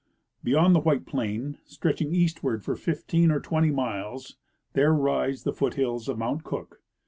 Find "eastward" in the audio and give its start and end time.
2.11-2.63